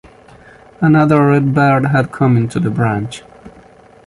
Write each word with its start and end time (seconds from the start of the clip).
Another 0.79 1.23
red 1.27 1.53
bird 1.53 1.85
had 1.85 2.11
come 2.11 2.35
onto 2.35 2.59
the 2.59 2.71
branch. 2.71 3.21